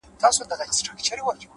[0.21, 0.65] هره
[1.07, 1.33] شېبه!